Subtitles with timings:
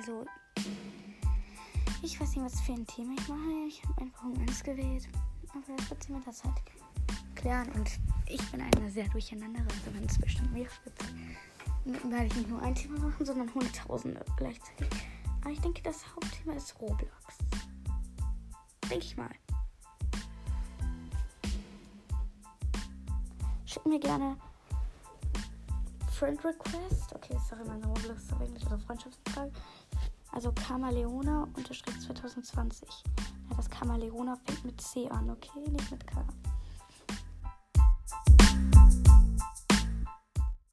[0.00, 0.24] Also,
[2.00, 3.66] ich weiß nicht, was für ein Thema ich mache.
[3.68, 5.06] Ich habe einfach um eins gewählt.
[5.50, 6.54] Aber das wird sie mir das halt
[7.34, 7.70] klären.
[7.72, 7.90] Und
[8.26, 9.64] ich bin eine sehr durcheinandere.
[9.64, 14.24] Also, wenn es bestimmt mehrere gibt, werde ich nicht nur ein Thema machen, sondern hunderttausende
[14.38, 14.88] gleichzeitig.
[15.42, 17.36] Aber ich denke, das Hauptthema ist Roblox.
[18.88, 19.30] Denke ich mal.
[23.66, 24.38] Schick mir gerne
[26.20, 27.14] Friend Request.
[27.14, 29.52] Okay, sorry, meine Roblox ist auf Englisch, also Freundschaftsanfrage.
[30.32, 32.88] Also Kamaleona unterschrift 2020.
[33.50, 35.68] Ja, das Kamaleona fängt mit C an, okay?
[35.68, 36.24] Nicht mit K.